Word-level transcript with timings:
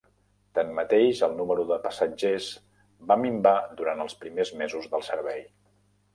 Tanmateix, 0.59 1.19
el 1.27 1.35
número 1.41 1.65
de 1.71 1.77
passatgers 1.83 2.47
va 3.13 3.19
minvar 3.25 3.53
durant 3.83 4.03
els 4.09 4.19
primers 4.25 4.55
mesos 4.65 4.91
del 4.97 5.07
servei. 5.13 5.47